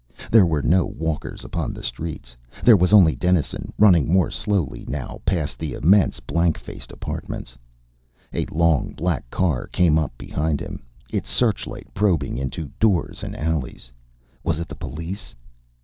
There 0.31 0.47
were 0.47 0.63
no 0.63 0.87
walkers 0.87 1.45
upon 1.45 1.75
the 1.75 1.83
streets. 1.83 2.35
There 2.63 2.75
was 2.75 2.91
only 2.91 3.15
Dennison, 3.15 3.71
running 3.77 4.11
more 4.11 4.31
slowly 4.31 4.83
now 4.87 5.21
past 5.27 5.59
the 5.59 5.73
immense, 5.73 6.19
blank 6.19 6.57
faced 6.57 6.91
apartments. 6.91 7.55
A 8.33 8.47
long 8.47 8.93
black 8.93 9.29
car 9.29 9.67
came 9.67 9.99
up 9.99 10.17
behind 10.17 10.59
him, 10.59 10.81
its 11.11 11.29
searchlight 11.29 11.85
probing 11.93 12.35
into 12.39 12.71
doors 12.79 13.21
and 13.21 13.37
alleys. 13.37 13.91
Was 14.43 14.57
it 14.57 14.67
the 14.67 14.75
police? 14.75 15.35